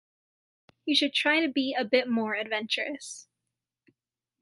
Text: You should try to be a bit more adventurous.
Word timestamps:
You 0.83 0.95
should 0.95 1.13
try 1.13 1.41
to 1.41 1.47
be 1.47 1.75
a 1.77 1.85
bit 1.85 2.09
more 2.09 2.33
adventurous. 2.33 3.27